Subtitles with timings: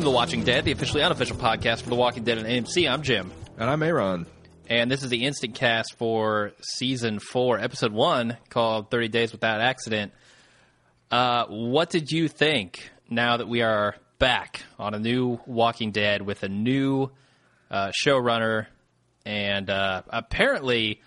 [0.00, 2.90] Welcome to The Watching Dead, the officially unofficial podcast for The Walking Dead and AMC.
[2.90, 3.30] I'm Jim.
[3.58, 4.24] And I'm Aaron.
[4.66, 9.60] And this is the instant cast for season four, episode one, called 30 Days Without
[9.60, 10.12] Accident.
[11.10, 16.22] Uh, what did you think now that we are back on a new Walking Dead
[16.22, 17.10] with a new
[17.70, 18.68] uh, showrunner
[19.26, 21.02] and uh, apparently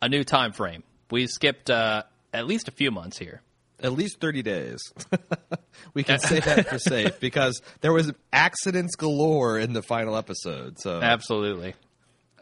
[0.00, 0.84] a new time frame?
[1.10, 3.42] We skipped uh, at least a few months here.
[3.80, 4.78] At least 30 days.
[5.94, 10.78] we can say that for safe because there was accidents galore in the final episode.
[10.78, 11.74] So Absolutely.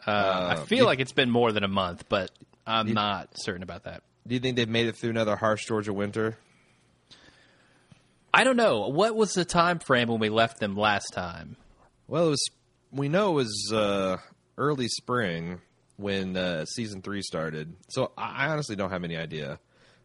[0.05, 2.31] Uh, I feel like it's been more than a month, but
[2.65, 4.03] I'm not certain about that.
[4.25, 6.37] do you think they've made it through another harsh Georgia winter?
[8.33, 8.87] I don't know.
[8.87, 11.55] What was the time frame when we left them last time?
[12.07, 12.49] Well, it was
[12.91, 14.17] we know it was uh,
[14.57, 15.59] early spring
[15.97, 17.73] when uh, season 3 started.
[17.89, 19.59] So I I honestly don't have any idea.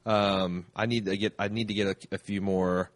[0.05, 2.91] Um, I need to get I need to get a, a few more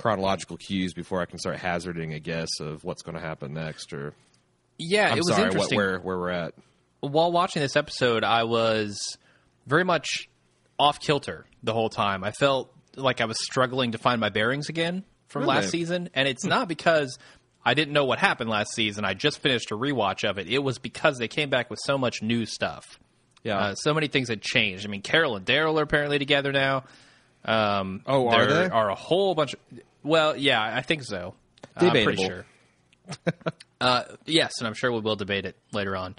[0.00, 3.92] chronological cues before I can start hazarding a guess of what's going to happen next
[3.92, 4.14] or
[4.78, 5.76] Yeah, I'm it was sorry, what, interesting.
[5.76, 6.54] where where we're at.
[7.00, 8.98] While watching this episode, I was
[9.66, 10.28] very much
[10.78, 12.24] off kilter the whole time.
[12.24, 15.54] I felt like I was struggling to find my bearings again from Really?
[15.56, 17.18] last season, and it's not because
[17.64, 19.04] I didn't know what happened last season.
[19.04, 20.48] I just finished a rewatch of it.
[20.48, 22.98] It was because they came back with so much new stuff.
[23.44, 23.58] Yeah.
[23.58, 24.84] Uh, so many things had changed.
[24.84, 26.84] I mean, Carol and Daryl are apparently together now.
[27.44, 28.70] Um, Oh, are there they?
[28.74, 29.54] are a whole bunch.
[29.54, 29.60] Of,
[30.02, 31.34] well, yeah, I think so.
[31.76, 32.24] I'm pretty Debatable.
[32.26, 32.46] sure.
[33.80, 36.16] uh, yes, and I'm sure we will debate it later on.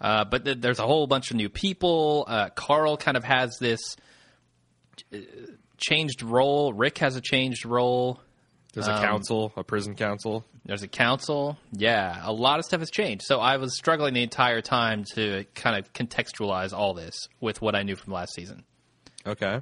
[0.00, 2.24] Uh, but th- there's a whole bunch of new people.
[2.28, 3.80] Uh, Carl kind of has this
[5.12, 5.18] uh,
[5.78, 6.72] changed role.
[6.72, 8.20] Rick has a changed role.
[8.72, 10.44] There's Um, a council, a prison council.
[10.64, 11.56] There's a council.
[11.72, 13.24] Yeah, a lot of stuff has changed.
[13.24, 17.74] So I was struggling the entire time to kind of contextualize all this with what
[17.76, 18.64] I knew from last season.
[19.26, 19.60] Okay.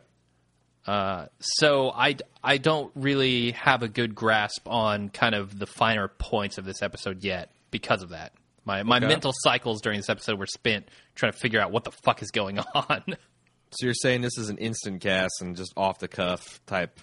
[0.87, 6.09] Uh, so I, I don't really have a good grasp on kind of the finer
[6.09, 8.33] points of this episode yet because of that.
[8.65, 9.07] My my Okay.
[9.09, 12.31] mental cycles during this episode were spent trying to figure out what the fuck is
[12.31, 13.03] going on.
[13.73, 17.01] So you're saying this is an instant cast and just off the cuff type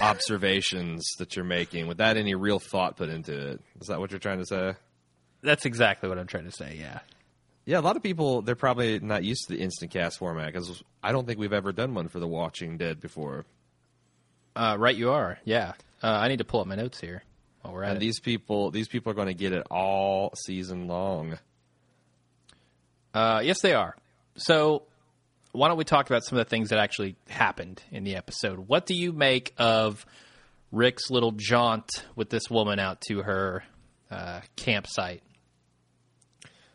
[0.00, 3.60] observations that you're making without any real thought put into it.
[3.80, 4.74] Is that what you're trying to say?
[5.42, 6.76] That's exactly what I'm trying to say.
[6.78, 7.00] Yeah.
[7.64, 10.82] Yeah, a lot of people they're probably not used to the instant cast format because
[11.02, 13.44] I don't think we've ever done one for The Watching Dead before.
[14.56, 15.38] Uh, right, you are.
[15.44, 15.72] Yeah.
[16.02, 17.22] Uh, I need to pull up my notes here
[17.62, 18.00] while we're at And it.
[18.00, 21.38] these people, these people are going to get it all season long.
[23.14, 23.94] Uh, yes, they are.
[24.36, 24.82] So,
[25.52, 28.58] why don't we talk about some of the things that actually happened in the episode?
[28.68, 30.04] What do you make of
[30.72, 33.62] Rick's little jaunt with this woman out to her
[34.10, 35.22] uh, campsite?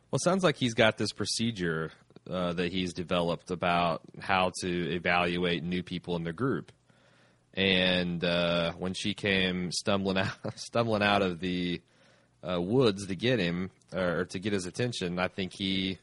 [0.10, 1.92] Well, it sounds like he's got this procedure
[2.30, 6.72] uh, that he's developed about how to evaluate new people in the group.
[7.54, 11.82] And uh, when she came stumbling out, stumbling out of the
[12.42, 15.98] uh, woods to get him or to get his attention, I think he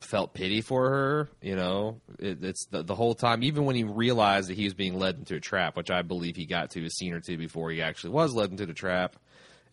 [0.00, 1.28] felt pity for her.
[1.40, 4.74] You know, it, it's the, the whole time, even when he realized that he was
[4.74, 7.38] being led into a trap, which I believe he got to a scene or two
[7.38, 9.16] before he actually was led into the trap.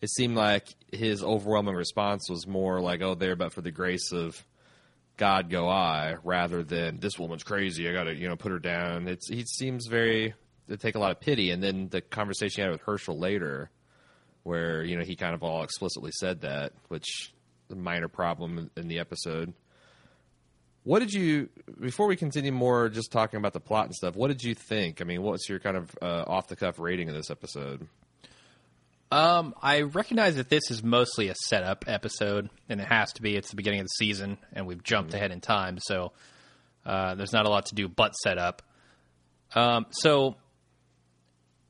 [0.00, 4.12] It seemed like his overwhelming response was more like, "Oh, there, but for the grace
[4.12, 4.44] of
[5.16, 7.88] God go I," rather than "This woman's crazy.
[7.88, 10.34] I got to, you know, put her down." It's he seems very
[10.68, 13.70] to take a lot of pity, and then the conversation he had with Hershel later,
[14.42, 17.32] where you know he kind of all explicitly said that, which
[17.70, 19.54] a minor problem in the episode.
[20.82, 21.48] What did you
[21.80, 24.16] before we continue more just talking about the plot and stuff?
[24.16, 25.00] What did you think?
[25.00, 27.88] I mean, what's your kind of uh, off the cuff rating of this episode?
[29.14, 33.36] Um, I recognize that this is mostly a setup episode, and it has to be.
[33.36, 36.12] It's the beginning of the season, and we've jumped ahead in time, so
[36.84, 38.62] uh, there's not a lot to do but set up.
[39.54, 40.34] Um, so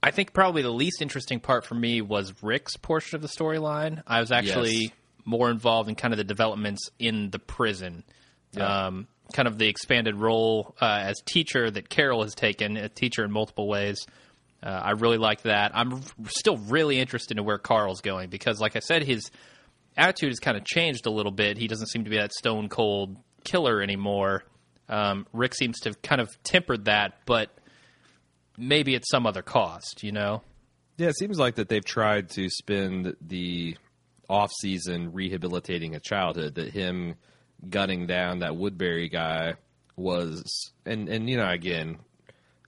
[0.02, 4.02] I think probably the least interesting part for me was Rick's portion of the storyline.
[4.06, 4.92] I was actually Yes.
[5.24, 8.04] more involved in kind of the developments in the prison.
[8.52, 8.86] Yeah.
[8.86, 13.24] Um, kind of the expanded role uh, as teacher that Carol has taken, a teacher
[13.24, 14.06] in multiple ways.
[14.64, 15.72] Uh, I really like that.
[15.74, 19.30] I'm still really interested in where Carl's going because, like I said, his
[19.96, 21.58] attitude has kind of changed a little bit.
[21.58, 24.44] He doesn't seem to be that stone cold killer anymore.
[24.88, 27.50] Um, Rick seems to have kind of tempered that, but
[28.56, 30.42] maybe at some other cost, you know?
[30.96, 33.76] Yeah, it seems like that they've tried to spend the
[34.28, 36.54] off season rehabilitating a childhood.
[36.54, 37.16] That him
[37.68, 39.54] gunning down that Woodbury guy
[39.96, 41.98] was, and and you know again,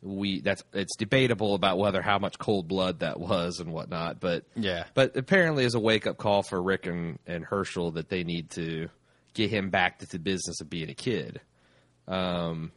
[0.07, 4.21] we that's it's debatable about whether how much cold blood that was and whatnot.
[4.21, 4.85] But Yeah.
[4.95, 8.51] but apparently is a wake up call for Rick and and Hershel that they need
[8.51, 8.89] to
[9.35, 11.41] get him back to the business of being a kid.
[12.09, 12.73] Um,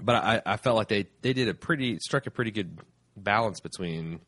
[0.00, 2.78] but I, I felt like they, they did a pretty struck a pretty good
[3.16, 4.20] balance between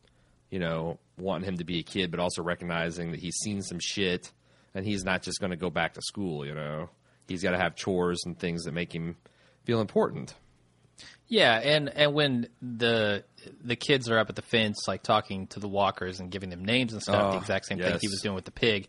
[0.51, 3.77] you know, wanting him to be a kid, but also recognizing that he's seen some
[3.79, 4.31] shit
[4.73, 6.43] and he's not just going to go back to school.
[6.43, 6.89] You know,
[7.27, 9.15] he's got to have chores and things that make him
[9.63, 10.33] feel important.
[11.29, 13.23] Yeah, and and when the
[13.63, 16.65] the kids are up at the fence, like talking to the walkers and giving them
[16.65, 18.87] names and stuff, Oh, the exact same thing he was doing with the pig.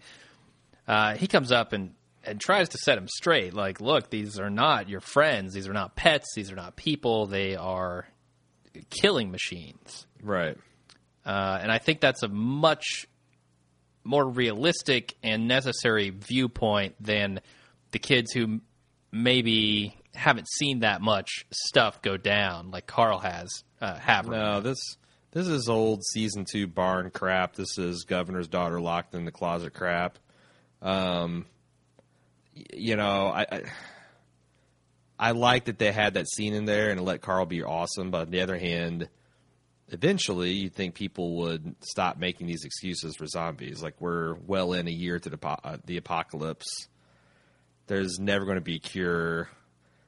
[0.88, 1.94] Uh, he comes up and
[2.24, 3.54] and tries to set him straight.
[3.54, 5.54] Like, look, these are not your friends.
[5.54, 6.26] These are not pets.
[6.34, 7.26] These are not people.
[7.26, 8.06] They are
[8.90, 10.06] killing machines.
[10.22, 10.56] Right.
[11.24, 13.06] Uh, and I think that's a much
[14.04, 17.40] more realistic and necessary viewpoint than
[17.90, 18.60] the kids who
[19.12, 24.26] maybe haven't seen that much stuff go down like Carl has uh, have.
[24.26, 24.96] No, this
[25.32, 27.54] this is old season two barn crap.
[27.54, 30.18] This is governor's daughter locked in the closet crap.
[30.82, 31.46] Um,
[32.52, 33.62] you know, I, I
[35.18, 38.10] I like that they had that scene in there and let Carl be awesome.
[38.10, 39.08] But on the other hand,
[39.88, 43.82] eventually you'd think people would stop making these excuses for zombies.
[43.82, 46.88] Like we're well in a year to the, uh, the apocalypse.
[47.86, 49.50] There's never going to be a cure.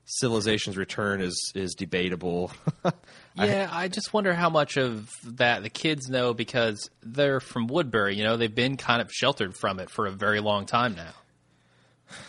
[0.04, 2.52] Civilization's return is is debatable.
[3.34, 8.14] Yeah, I just wonder how much of that the kids know because they're from Woodbury.
[8.14, 11.12] You know, they've been kind of sheltered from it for a very long time now.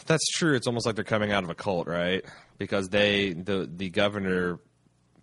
[0.06, 0.56] That's true.
[0.56, 2.24] It's almost like they're coming out of a cult, right?
[2.58, 4.60] Because they the the governor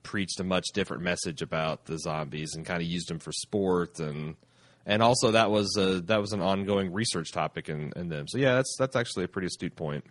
[0.02, 4.00] preached a much different message about the zombies and kind of used them for sport
[4.00, 4.36] and
[4.86, 8.26] and also that was a, that was an ongoing research topic in, in them.
[8.28, 10.04] So yeah, that's that's actually a pretty astute point.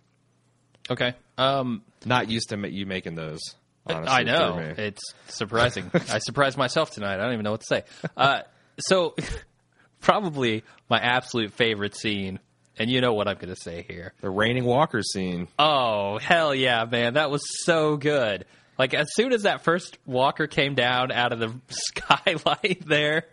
[0.90, 1.14] Okay.
[1.38, 3.40] Um, Not used to you making those.
[3.86, 4.64] Honestly, I know me.
[4.76, 5.90] it's surprising.
[5.94, 7.14] I surprised myself tonight.
[7.14, 7.84] I don't even know what to say.
[8.16, 8.40] Uh,
[8.78, 9.14] so,
[10.00, 12.38] probably my absolute favorite scene,
[12.78, 14.12] and you know what I'm going to say here.
[14.20, 15.48] the raining walker scene.
[15.58, 17.14] Oh hell yeah, man!
[17.14, 18.44] That was so good.
[18.78, 23.24] Like as soon as that first walker came down out of the skylight there,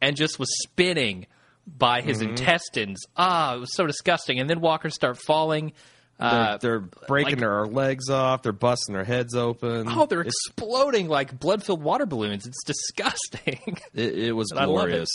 [0.00, 1.26] and just was spinning
[1.66, 2.30] by his Mm-hmm.
[2.30, 3.02] intestines.
[3.16, 4.38] Ah, it was so disgusting.
[4.38, 5.72] And then walkers start falling.
[6.18, 8.42] They're, Uh, they're breaking like- their legs off.
[8.42, 9.86] They're busting their heads open.
[9.88, 12.46] oh, they're It's- exploding like blood-filled water balloons.
[12.46, 13.78] It's disgusting.
[13.94, 14.66] It, it was love it.
[14.66, 15.10] glorious.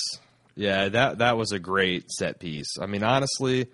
[0.56, 2.77] Yeah, that that was a great set piece.
[2.80, 3.68] I mean, honestly,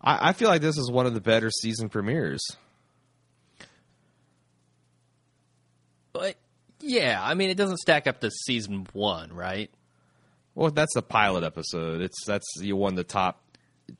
[0.00, 2.42] I, I feel like this is one of the better season premieres.
[6.12, 6.36] but
[6.80, 9.70] yeah, I mean, it doesn't stack up to season one, right?
[10.54, 12.00] Well, that's the pilot episode.
[12.00, 13.40] It's that's you won the top,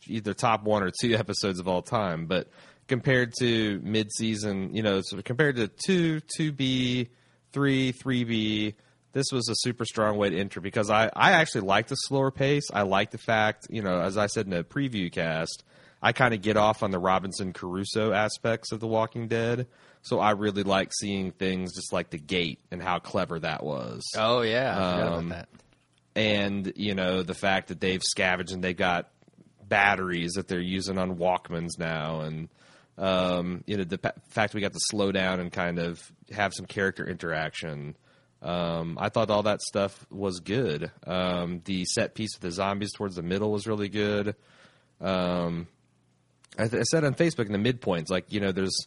[0.07, 2.27] either top one or two episodes of all time.
[2.27, 2.49] But
[2.89, 7.09] compared to mid season, you know, so compared to two, two B,
[7.53, 8.75] three, three B,
[9.13, 12.31] this was a super strong way to enter because I I actually like the slower
[12.31, 12.65] pace.
[12.73, 15.63] I like the fact, you know, as I said in the preview cast,
[16.03, 19.67] I kind of get off on the Robinson Crusoe aspects of The Walking Dead.
[20.03, 24.03] So I really like seeing things just like the gate and how clever that was
[24.17, 25.49] Oh yeah, I forgot Um, about that.
[26.15, 29.09] and you know the fact that they've scavenged and they've got
[29.67, 32.49] batteries that they're using on Walkmans now, and
[32.99, 33.99] um, you know the
[34.29, 36.01] fact we got to slow down and kind of
[36.33, 37.97] have some character interaction.
[38.43, 40.91] Um, I thought all that stuff was good.
[41.07, 44.37] Um, the set piece with the zombies towards the middle was really good.
[45.01, 45.67] Um,
[46.59, 48.87] I, th- I said on Facebook in the midpoints, like you know, there's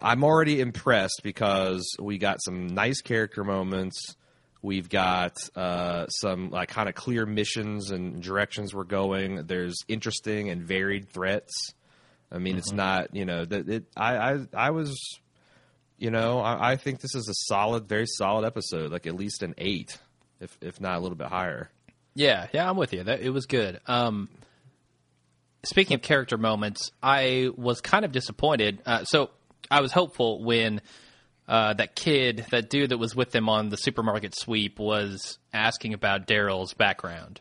[0.00, 4.16] I'm already impressed because we got some nice character moments.
[4.62, 9.46] We've got uh, some like kind of clear missions and directions we're going.
[9.46, 11.74] There's interesting and varied threats.
[12.32, 13.84] I mean, it's not you know that it.
[13.96, 14.96] I I I was,
[15.98, 18.90] you know, I, I think this is a solid, very solid episode.
[18.90, 19.98] Like at least an eight,
[20.40, 21.70] if if not a little bit higher.
[22.14, 23.04] Yeah, yeah, I'm with you.
[23.04, 23.80] That it was good.
[23.86, 24.28] Um,
[25.64, 28.80] speaking of character moments, I was kind of disappointed.
[28.86, 29.30] Uh, so
[29.70, 30.80] I was hopeful when
[31.48, 35.94] uh, that kid, that dude that was with them on the supermarket sweep, was asking
[35.94, 37.40] about Daryl's background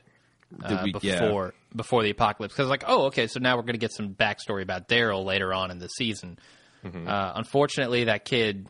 [0.64, 2.54] uh, we- before before the apocalypse.
[2.54, 5.54] Because like, oh, okay, so now we're going to get some backstory about Daryl later
[5.54, 6.38] on in the season.
[6.84, 7.08] Mm-hmm.
[7.08, 8.68] Uh, unfortunately, that kid.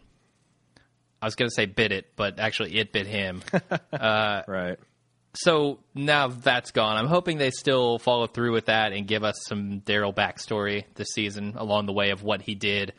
[1.21, 3.43] I was going to say bit it, but actually it bit him.
[3.93, 4.77] Right.
[5.35, 6.97] so now that's gone.
[6.97, 11.07] I'm hoping they still follow through with that and give us some Daryl backstory this
[11.13, 12.91] season along the way of what he did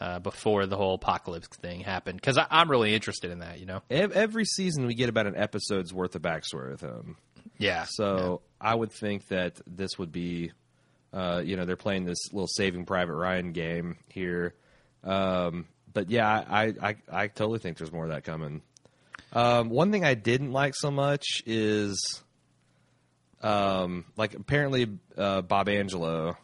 [0.00, 2.20] uh, before the whole apocalypse thing happened.
[2.20, 3.58] Because I'm really interested in that.
[3.60, 3.82] You know?
[3.90, 7.16] Every season we get about an episode's worth of backstory with him.
[7.58, 7.86] Yeah.
[7.88, 10.52] So I would think that this would be,
[11.12, 14.54] uh, you know, they're playing this little Saving Private Ryan game here.
[15.04, 18.62] Um, but yeah, I, I, I totally think there's more of that coming.
[19.32, 22.22] Um, one thing I didn't like so much is,
[23.42, 26.36] um, like apparently uh, Bob Angelo,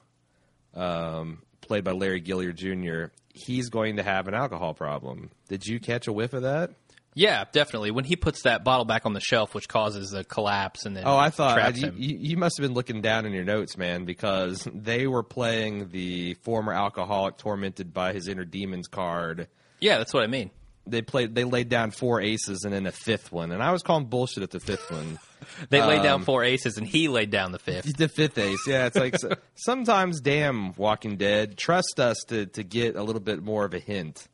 [0.74, 3.12] um, played by Larry Gilliard Jr.
[3.32, 5.30] He's going to have an alcohol problem.
[5.48, 6.70] Did you catch a whiff of that?
[7.14, 7.92] Yeah, definitely.
[7.92, 11.04] When he puts that bottle back on the shelf, which causes a collapse, and then
[11.06, 13.76] Oh, I thought I, you, you you must have been looking down in your notes,
[13.76, 19.46] man, because they were playing the former alcoholic tormented by his inner demons card.
[19.80, 20.50] yeah, that's what I mean.
[20.86, 21.34] They played.
[21.34, 24.42] They laid down four aces and then a fifth one, and I was calling bullshit
[24.42, 25.18] at the fifth one.
[25.68, 27.98] They laid Um, down four aces, and he laid down the fifth.
[27.98, 28.86] The fifth ace, yeah.
[28.86, 29.14] It's like
[29.54, 33.78] sometimes, damn, Walking Dead, trust us to to get a little bit more of a
[33.78, 34.26] hint.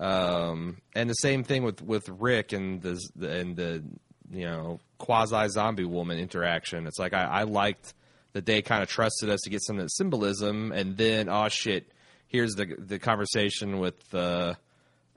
[0.00, 3.84] Um, and the same thing with with Rick and the and the
[4.32, 6.86] you know quasi zombie woman interaction.
[6.86, 7.94] It's like I, I liked
[8.32, 11.48] that they kind of trusted us to get some of that symbolism, and then oh
[11.48, 11.92] shit,
[12.28, 14.54] here's the the conversation with uh,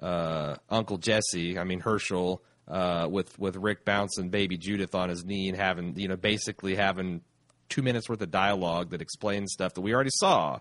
[0.01, 1.57] uh, Uncle Jesse.
[1.57, 2.39] I mean Hershel.
[2.65, 6.75] Uh, with with Rick bouncing baby Judith on his knee and having you know basically
[6.75, 7.19] having
[7.67, 10.59] two minutes worth of dialogue that explains stuff that we already saw.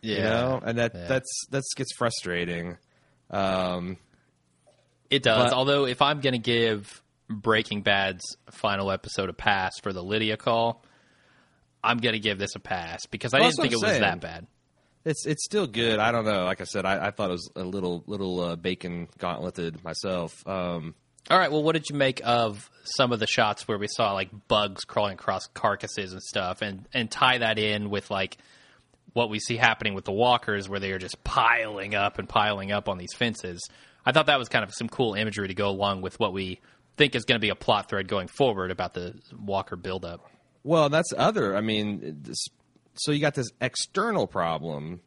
[0.00, 1.06] Yeah, You know, and that Yeah.
[1.08, 2.78] that's that gets frustrating.
[3.32, 3.96] Um,
[5.10, 5.50] It does.
[5.50, 10.02] But- Although, if I'm going to give Breaking Bad's final episode a pass for the
[10.02, 10.84] Lydia call,
[11.84, 13.98] I'm going to give this a pass because I Well, didn't think it what was
[14.00, 14.46] that bad.
[15.04, 15.98] it's it's still good.
[15.98, 16.44] I don't know.
[16.44, 20.46] Like I said, I, I thought it was a little little uh, bacon gauntleted myself.
[20.46, 20.94] Um,
[21.30, 21.50] All right.
[21.50, 24.84] Well, what did you make of some of the shots where we saw like bugs
[24.84, 28.36] crawling across carcasses and stuff, and and tie that in with like
[29.12, 32.72] what we see happening with the walkers, where they are just piling up and piling
[32.72, 33.60] up on these fences?
[34.04, 36.60] I thought that was kind of some cool imagery to go along with what we
[36.96, 40.28] think is going to be a plot thread going forward about the walker buildup.
[40.64, 41.56] well, that's other.
[41.56, 42.44] I mean, this,
[42.94, 45.00] so you got this external problem.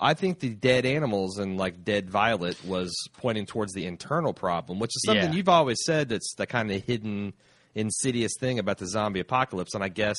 [0.00, 4.78] I think the dead animals and like dead Violet was pointing towards the internal problem,
[4.78, 5.36] which is something Yeah.
[5.36, 7.32] you've always said that's the kind of hidden,
[7.74, 9.74] insidious thing about the zombie apocalypse.
[9.74, 10.18] And I guess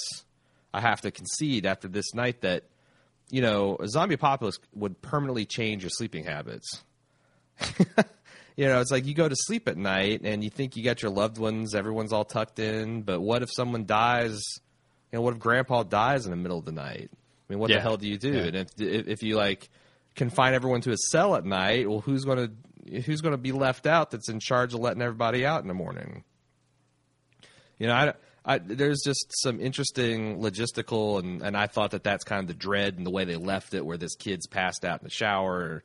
[0.74, 2.64] I have to concede after this night that
[3.30, 6.84] you know a zombie apocalypse would permanently change your sleeping habits.
[8.56, 11.02] you know, it's like you go to sleep at night and you think you got
[11.02, 14.40] your loved ones, everyone's all tucked in, but what if someone dies?
[15.12, 17.10] You know, what if Grandpa dies in the middle of the night?
[17.12, 17.78] I mean, what Yeah.
[17.78, 18.32] the hell do you do?
[18.34, 18.44] Yeah.
[18.44, 19.70] And if, if if you like
[20.16, 23.52] confine everyone to a cell at night, well, who's going to who's going to be
[23.52, 24.12] left out?
[24.12, 26.24] That's in charge of letting everybody out in the morning.
[27.80, 28.14] You know, I,
[28.48, 32.54] I, there's just some interesting logistical, and, and I thought that that's kind of the
[32.54, 35.84] dread and the way they left it, where this kid's passed out in the shower.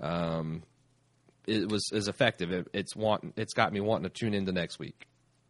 [0.00, 0.64] Um,
[1.46, 2.50] it was is effective.
[2.50, 5.06] It, it's want it's got me wanting to tune into next week.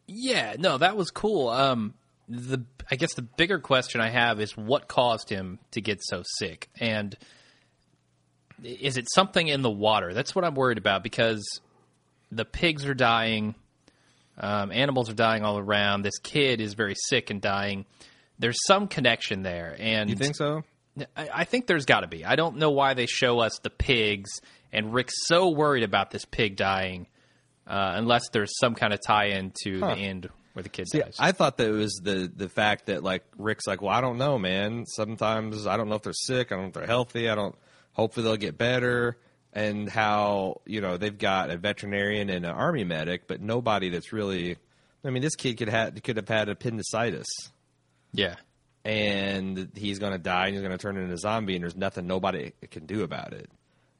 [0.06, 1.48] Yeah, no, that was cool.
[1.48, 1.94] Um,
[2.28, 6.22] the I guess the bigger question I have is what caused him to get so
[6.38, 7.16] sick, and
[8.62, 10.12] is it something in the water?
[10.12, 11.42] That's what I'm worried about because
[12.30, 13.54] the pigs are dying,
[14.40, 16.02] um, animals are dying all around.
[16.02, 17.84] This kid is very sick and dying.
[18.38, 20.64] There's some connection there, and You think so?
[21.16, 22.24] I, I think there's got to be.
[22.24, 24.30] I don't know why they show us the pigs,
[24.72, 27.06] and Rick's so worried about this pig dying,
[27.66, 29.94] uh, unless there's some kind of tie-in to Huh.
[29.94, 31.16] the end where the kid See, dies.
[31.18, 34.18] I thought that it was the the fact that like Rick's like, well, I don't
[34.18, 34.84] know, man.
[34.86, 36.50] Sometimes I don't know if they're sick.
[36.50, 37.28] I don't know if they're healthy.
[37.28, 37.54] I don't.
[37.92, 39.16] Hopefully they'll get better.
[39.52, 44.12] And how you know they've got a veterinarian and an army medic, but nobody that's
[44.12, 44.56] really.
[45.04, 47.26] I mean, this kid could have could have had appendicitis,
[48.12, 48.36] yeah,
[48.84, 51.76] and he's going to die, and he's going to turn into a zombie, and there's
[51.76, 53.50] nothing nobody can do about it.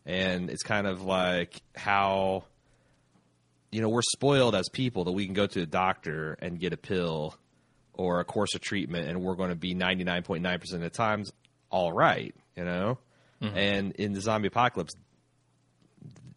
[0.06, 2.44] And it's kind of like how
[3.70, 6.72] you know, we're spoiled as people that we can go to a doctor and get
[6.72, 7.34] a pill
[7.92, 11.32] or a course of treatment and we're going to be 99.9% of the times
[11.70, 12.98] all right, you know?
[13.40, 13.56] Mm-hmm.
[13.56, 14.92] And in the zombie apocalypse,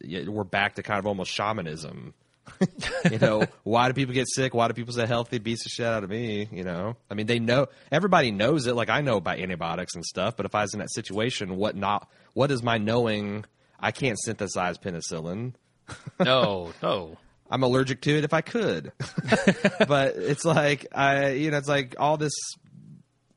[0.04, 2.14] we're back to kind of almost shamanism.
[3.12, 4.54] you know, why do people get sick?
[4.54, 6.48] Why do people say healthy beats the shit out of me?
[6.52, 8.76] You know, I mean, they know everybody knows it.
[8.76, 11.76] Like I know about antibiotics and stuff, but if I was in that situation, what
[11.76, 12.10] not?
[12.34, 13.46] What is my knowing?
[13.80, 15.54] I can't synthesize penicillin.
[16.20, 17.18] no, no.
[17.50, 18.92] I'm allergic to it if I could.
[19.88, 22.34] but it's like I, you know, it's like all this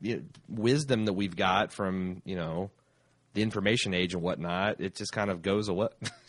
[0.01, 2.71] you know, wisdom that we've got from you know
[3.37, 4.81] the information age and whatnot.
[4.81, 5.87] It just kind of goes away.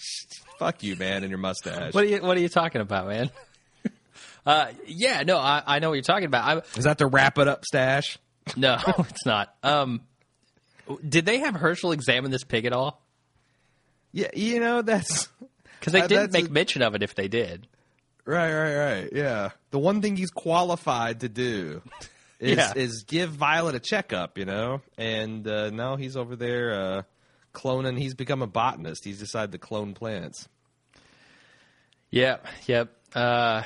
[0.58, 1.94] Fuck you, man, and your mustache.
[1.94, 3.30] What are you What are you talking about, man?
[4.46, 6.44] uh, yeah, no, I, I know what you're talking about.
[6.74, 8.18] I, Is that the wrap it up stash?
[8.56, 9.54] no, it's not.
[9.62, 10.02] Um,
[11.06, 13.02] did they have Hershel examine this pig at all?
[14.12, 15.28] Yeah, you know that's
[15.80, 17.66] Because they Uh, didn't make a- mention of it if they did.
[18.24, 19.08] right, right, right.
[19.12, 21.82] Yeah, the one thing he's qualified to do
[22.40, 22.72] is Yeah.
[22.76, 24.38] is give Violet a checkup.
[24.38, 27.02] You know, and uh, now he's over there uh,
[27.54, 27.98] cloning.
[27.98, 29.04] He's become a botanist.
[29.04, 30.48] He's decided to clone plants.
[32.10, 32.90] Yep, yep.
[33.14, 33.62] Uh,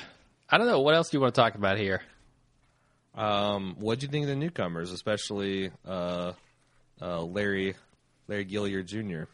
[0.49, 0.81] I don't know.
[0.81, 2.03] What else do you want to talk about here?
[3.15, 6.33] Um, what do you think of the newcomers, especially uh,
[7.01, 7.75] uh, Larry
[8.27, 9.25] Larry Gilliard Jr.?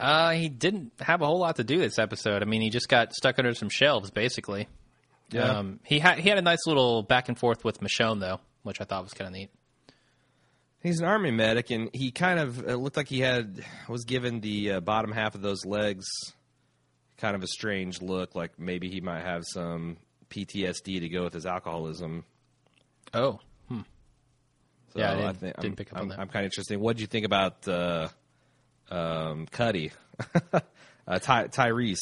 [0.00, 2.40] Uh, he didn't have a whole lot to do this episode.
[2.42, 4.68] I mean, he just got stuck under some shelves, basically.
[5.30, 5.58] Yeah.
[5.58, 8.80] Um, he had he had a nice little back and forth with Michonne though, which
[8.80, 9.50] I thought was kind of neat.
[10.82, 14.72] He's an army medic, and he kind of looked like he had was given the
[14.72, 16.06] uh, bottom half of those legs
[17.18, 19.96] kind of a strange look, like maybe he might have some
[20.30, 22.24] PTSD to go with his alcoholism.
[23.12, 23.84] Oh, So
[24.94, 26.18] Yeah, I didn't- think didn't I'm, pick up on I'm, that.
[26.20, 26.78] I'm kind of interested.
[26.78, 28.08] What did you think about uh,
[28.88, 29.90] um, Cuddy,
[30.52, 31.98] uh, Ty- Tyreese?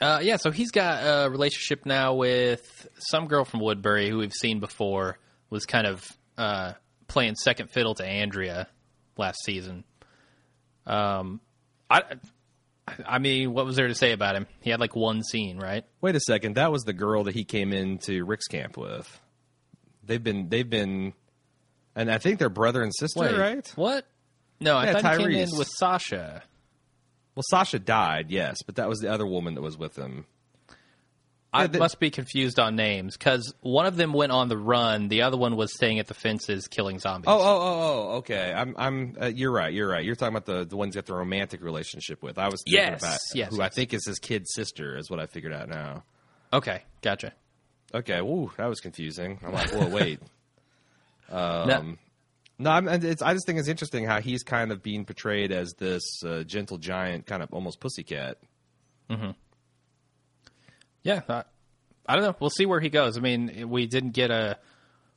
[0.00, 4.32] Uh, yeah, so he's got a relationship now with some girl from Woodbury who we've
[4.32, 5.18] seen before.
[5.50, 6.04] Was kind of
[6.36, 6.72] uh,
[7.06, 8.66] playing second fiddle to Andrea
[9.16, 9.84] last season.
[10.84, 11.40] Um,
[11.88, 12.02] I,
[13.06, 14.46] I mean, what was there to say about him?
[14.60, 15.84] He had like one scene, right?
[16.00, 19.20] Wait a second, that was the girl that he came into Rick's camp with.
[20.02, 21.12] They've been they've been,
[21.94, 23.66] and I think they're brother and sister, right?
[23.76, 24.06] What?
[24.60, 26.42] No, I Yeah, thought he came in with Sasha.
[27.34, 30.26] Well, Sasha died, yes, but that was the other woman that was with him.
[31.52, 35.22] I must be confused on names because one of them went on the run, the
[35.22, 37.26] other one was staying at the fences killing zombies.
[37.28, 38.16] Oh, oh, oh, oh.
[38.18, 39.16] Okay, I'm, I'm.
[39.20, 39.72] Uh, you're right.
[39.72, 40.04] You're right.
[40.04, 42.38] You're talking about the the ones you got the romantic relationship with.
[42.38, 44.96] I was thinking Yes, about yes, who I think is his kid sister.
[44.98, 46.02] Is what I figured out now.
[46.52, 47.32] okay, gotcha.
[47.94, 49.38] Okay, woo, that was confusing.
[49.44, 50.18] I'm like, whoa, wait.
[51.30, 51.98] Um,
[52.58, 55.74] no, I'm, it's, I just think it's interesting how he's kind of being portrayed as
[55.78, 58.38] this uh, gentle giant, kind of almost pussycat.
[61.02, 61.44] Yeah, I,
[62.06, 62.36] I don't know.
[62.40, 63.16] We'll see where he goes.
[63.18, 64.58] I mean, we didn't get a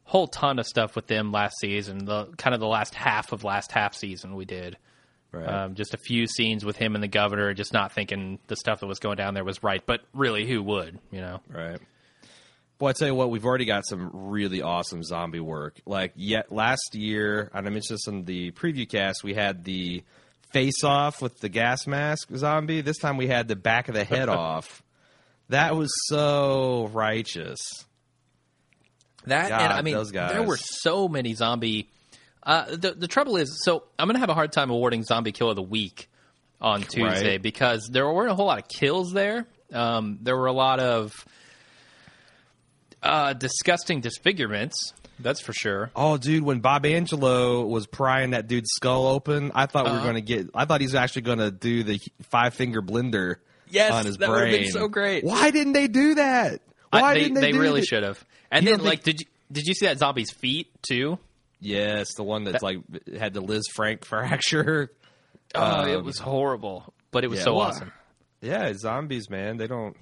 [0.03, 2.05] whole ton of stuff with them last season.
[2.05, 4.77] The kind of the last half of last half season we did.
[5.31, 5.47] Right.
[5.47, 8.79] Um, just a few scenes with him and the governor, just not thinking the stuff
[8.79, 9.85] that was going down there was right.
[9.85, 10.99] But really, who would?
[11.11, 11.41] You know?
[11.49, 11.79] Right.
[12.79, 15.79] Well, I tell you what, we've already got some really awesome zombie work.
[15.85, 20.03] Like yet last year, and I mentioned this in the preview cast, we had the
[20.53, 22.81] face off with the gas mask zombie.
[22.81, 24.83] This time we had the back of the head off.
[25.49, 27.59] That was so righteous.
[29.25, 31.89] That God, and I mean, there were so many zombie.
[32.43, 35.49] Uh, the the trouble is, so I'm gonna have a hard time awarding zombie kill
[35.49, 36.09] of the week
[36.61, 37.41] on Tuesday Right.
[37.41, 39.45] because there weren't a whole lot of kills there.
[39.73, 41.13] Um, there were a lot of
[43.07, 44.93] uh, disgusting disfigurements.
[45.19, 45.89] That's for sure.
[45.95, 49.99] Oh, dude, when Bob Angelo was prying that dude's skull open, I thought we Uh-huh.
[49.99, 50.49] were going to get.
[50.53, 53.37] I thought he's actually going to do the five finger blender
[53.69, 54.51] Yes, on his that brain.
[54.51, 55.23] would've been so great.
[55.23, 56.61] Why didn't they do that?
[56.93, 57.51] I- Why they didn't they?
[57.51, 58.23] they really should have.
[58.51, 61.17] And You then, like, think- did you did you see that zombie's feet too?
[61.59, 62.77] Yes, the one that's like
[63.17, 64.91] had the Liz Frank fracture.
[65.55, 67.91] Oh, it Um, was horrible, but it was yeah, so well, awesome.
[68.41, 69.57] Yeah, zombies, man.
[69.57, 69.95] They don't.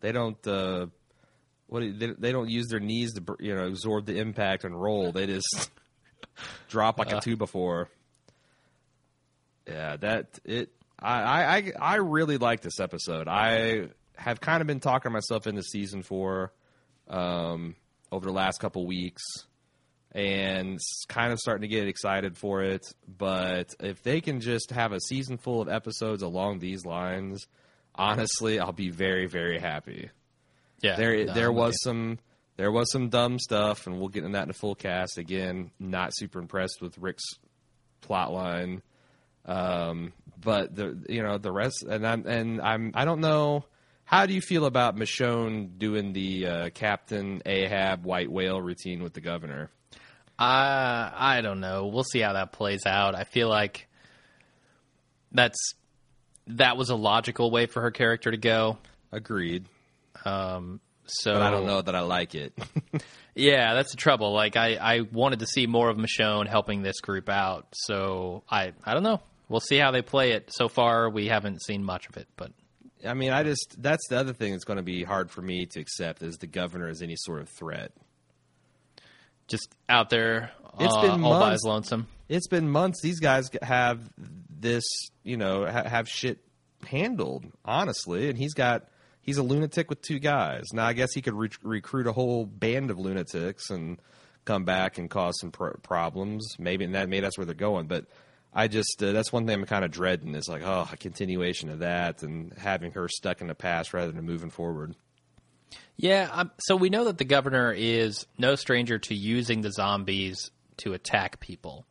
[0.00, 0.44] They don't.
[0.46, 0.86] Uh,
[1.70, 1.80] what?
[1.98, 5.12] They, they don't use their knees to you know absorb the impact and roll.
[5.12, 5.70] They just
[6.68, 7.16] drop like Uh.
[7.16, 7.88] a two before.
[9.66, 10.70] Yeah, that it.
[10.98, 11.22] I,
[11.58, 13.28] I I really like this episode.
[13.28, 16.52] I have kind of been talking myself into season four
[17.08, 17.74] um,
[18.12, 19.22] over the last couple weeks,
[20.12, 20.78] and
[21.08, 22.84] kind of starting to get excited for it.
[23.06, 27.46] But if they can just have a season full of episodes along these lines,
[27.94, 30.10] honestly, I'll be very very happy.
[30.80, 32.18] Yeah, There no, there was some
[32.56, 35.18] there was some dumb stuff, and we'll get into that in a full cast.
[35.18, 37.24] Again, not super impressed with Rick's
[38.00, 38.82] plot line.
[39.46, 43.64] Um, but the you know the rest, and I'm and I'm I don't know.
[44.04, 49.14] How do you feel about Michonne doing the uh, Captain Ahab white whale routine with
[49.14, 49.70] the governor?
[50.38, 51.86] Uh, I don't know.
[51.86, 53.14] We'll see how that plays out.
[53.14, 53.88] I feel like
[55.32, 55.74] that's
[56.48, 58.78] that was a logical way for her character to go.
[59.12, 59.66] Agreed,
[60.24, 62.52] So but I don't know that I like it.
[63.36, 64.32] Yeah, that's the trouble.
[64.34, 67.68] Like I, I wanted to see more of Michonne helping this group out.
[67.72, 69.20] So I, I don't know.
[69.48, 70.50] We'll see how they play it.
[70.52, 72.50] So far, we haven't seen much of it, but
[73.06, 75.64] I mean, I just that's the other thing that's going to be hard for me
[75.66, 77.92] to accept is the governor as any sort of threat.
[79.46, 81.52] just out there, It's uh, been all by months.
[81.62, 82.08] his lonesome.
[82.28, 83.00] it's been months.
[83.00, 84.00] These guys have
[84.50, 84.84] this,
[85.22, 86.38] you know, ha- have shit
[86.86, 88.86] handled honestly, and he's got
[89.30, 90.64] he's a lunatic with two guys.
[90.72, 94.00] Now I guess he could re- recruit a whole band of lunatics and
[94.44, 96.56] come back and cause some pro- problems.
[96.58, 97.86] Maybe and that maybe that's where they're going.
[97.86, 98.06] But
[98.52, 101.68] I just uh, that's one thing I'm kind of dreading is like oh a continuation
[101.68, 104.96] of that and having her stuck in the past rather than moving forward.
[105.96, 106.28] Yeah.
[106.32, 110.92] Um, so we know that the governor is no stranger to using the zombies to
[110.92, 111.86] attack people.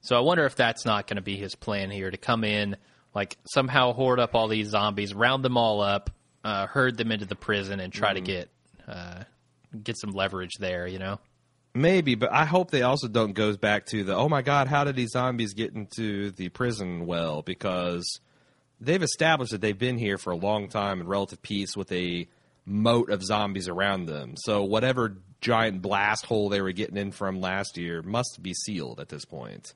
[0.00, 2.76] So I wonder if that's not going to be his plan here to come in,
[3.14, 6.08] like somehow hoard up all these zombies, round them all up,
[6.48, 8.48] uh, herd them into the prison, and try to get
[8.86, 9.24] uh,
[9.82, 10.86] get some leverage there.
[10.86, 11.20] You know.
[11.74, 14.84] Maybe, but I hope they also don't goes back to the oh my god, how
[14.84, 17.42] did these zombies get into the prison well?
[17.42, 18.20] Because
[18.80, 22.26] they've established that they've been here for a long time in relative peace with a
[22.64, 24.34] moat of zombies around them.
[24.36, 28.98] So whatever giant blast hole they were getting in from last year must be sealed
[28.98, 29.72] at this point.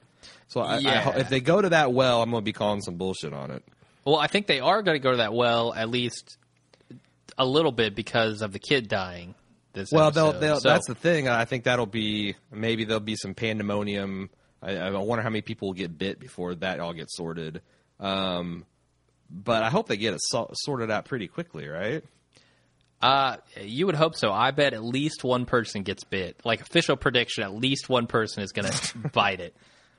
[0.48, 2.96] So I, I, if they go to that well, I'm going to be calling some
[2.96, 3.62] bullshit on it.
[4.04, 6.38] Well, I think they are going to go to that well at least
[7.38, 9.34] a little bit because of the kid dying.
[9.72, 11.28] This Well, they'll, they'll, So- that's the thing.
[11.28, 14.30] I think that'll be maybe there'll be some pandemonium.
[14.62, 17.62] I, I wonder how many people will get bit before that all gets sorted.
[17.98, 18.64] Um,
[19.30, 22.04] but I hope they get it so- sorted out pretty quickly, right?
[23.00, 24.30] Uh, you would hope so.
[24.30, 26.40] I bet at least one person gets bit.
[26.44, 29.56] Like official prediction, at least one person is going to bite it.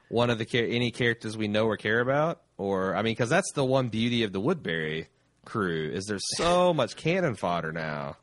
[0.09, 3.51] One of the any characters we know or care about, or I mean, because that's
[3.53, 5.07] the one beauty of the Woodbury
[5.45, 8.17] crew is there's so much cannon fodder now.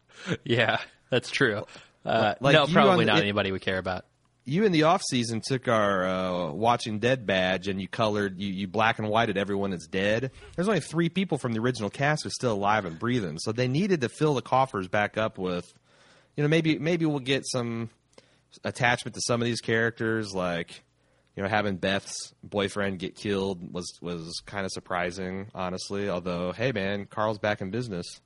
[0.44, 0.78] Yeah,
[1.10, 1.64] that's true.
[2.04, 4.04] Uh, Like no, probably on- not it- anybody would care about.
[4.46, 8.52] you in the off season took our uh, watching dead badge and you colored you,
[8.52, 10.30] you black and whited everyone that's dead.
[10.56, 13.52] There's only three people from the original cast who are still alive and breathing, so
[13.52, 15.72] they needed to fill the coffers back up with,
[16.36, 17.90] you know, maybe maybe we'll get some
[18.64, 20.82] attachment to some of these characters, like
[21.36, 26.08] you know having Beth's boyfriend get killed was was kind of surprising, honestly.
[26.08, 28.20] Although, hey man, Carl's back in business.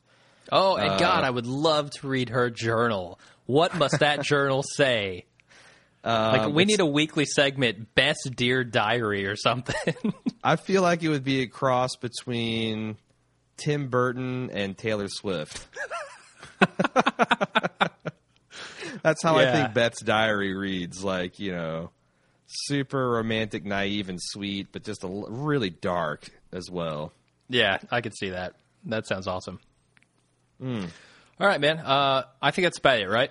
[0.53, 3.19] Oh, Uh, and God, I would love to read her journal.
[3.47, 5.25] What must that journal say?
[6.05, 9.95] like we need a weekly segment, best dear diary or something.
[10.45, 12.99] I feel like it would be a cross between
[13.57, 15.67] Tim Burton and Taylor Swift.
[19.03, 21.03] That's how I think Beth's diary reads.
[21.05, 21.91] Like, you know,
[22.47, 27.13] super romantic, naive, and sweet, but just a l- really dark as well.
[27.49, 28.55] yeah, I could see that.
[28.87, 29.61] That sounds awesome.
[30.61, 30.85] Hmm.
[31.41, 31.79] All right, man.
[31.79, 33.31] Uh, I think that's about it, right?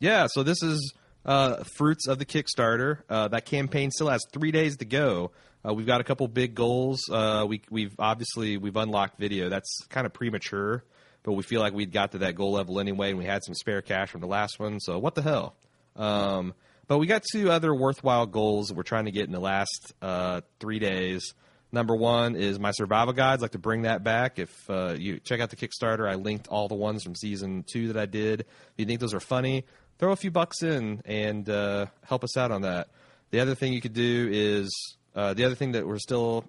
[0.00, 0.92] Yeah, so this is
[1.24, 3.00] uh, fruits of the Kickstarter.
[3.08, 5.30] Uh, that campaign still has three days to go.
[5.66, 7.00] Uh, we've got a couple big goals.
[7.10, 9.48] Uh, we, we've obviously we've unlocked video.
[9.48, 10.82] That's kind of premature,
[11.22, 13.54] but we feel like we'd got to that goal level anyway, and we had some
[13.54, 14.80] spare cash from the last one.
[14.80, 15.54] So what the hell?
[15.96, 16.54] Um,
[16.86, 20.40] but we got two other worthwhile goals we're trying to get in the last uh,
[20.60, 21.34] three days.
[21.72, 23.42] Number one is my survival guides.
[23.42, 24.38] I'd like to bring that back.
[24.38, 27.88] If uh, you check out the Kickstarter, I linked all the ones from season two
[27.88, 28.40] that I did.
[28.40, 29.64] If you think those are funny,
[29.98, 32.90] throw a few bucks in and uh, help us out on that.
[33.30, 34.70] The other thing you could do is
[35.16, 36.44] uh, the other thing that we're still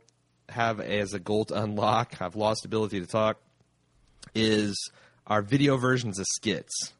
[0.49, 2.21] have as a goal to unlock.
[2.21, 3.37] I've lost ability to talk.
[4.35, 4.91] Is
[5.25, 6.93] our video versions of skits.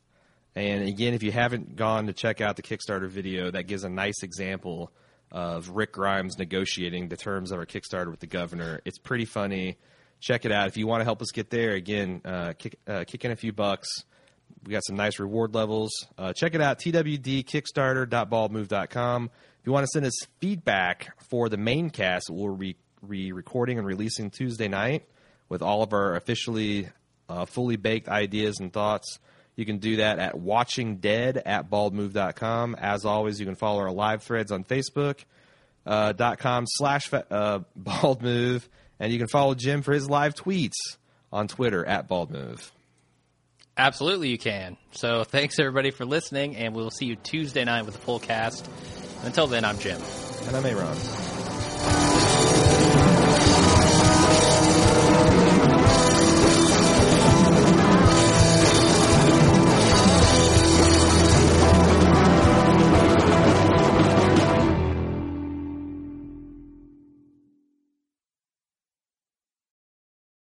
[0.55, 3.89] And again, if you haven't gone to check out the Kickstarter video, that gives a
[3.89, 4.91] nice example
[5.31, 8.79] of Rick Grimes negotiating the terms of our Kickstarter with the governor.
[8.85, 9.77] It's pretty funny.
[10.21, 10.67] Check it out.
[10.67, 13.35] If you want to help us get there, again, uh, kick, uh, kick in a
[13.35, 13.89] few bucks.
[14.65, 15.91] We got some nice reward levels.
[16.17, 19.23] Uh, check it out, twdkickstarter.baldmove.com.
[19.25, 19.31] If
[19.65, 23.85] you want to send us feedback for the main cast, we'll be re recording and
[23.85, 25.05] releasing Tuesday night
[25.49, 26.87] with all of our officially
[27.27, 29.19] uh, fully baked ideas and thoughts.
[29.55, 32.75] You can do that at watchingdead at baldmove.com.
[32.75, 35.19] As always, you can follow our live threads on Facebook
[35.85, 38.67] uh, dot com slash uh, baldmove.
[38.99, 40.97] And you can follow Jim for his live tweets
[41.31, 42.71] on Twitter at baldmove.
[43.77, 44.77] Absolutely, you can.
[44.91, 48.69] So thanks everybody for listening, and we'll see you Tuesday night with the full cast.
[49.23, 50.01] Until then, I'm Jim.
[50.47, 50.97] And I'm Aaron.